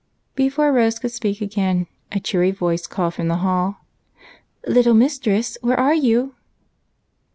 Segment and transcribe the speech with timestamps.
[0.33, 3.85] Before Rose could speak again, a cheery voice called from the hall,
[4.65, 6.33] "Little mistress, where are you?"